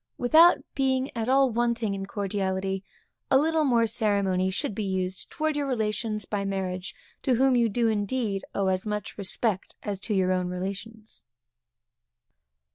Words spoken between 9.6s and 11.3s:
as to your own relations.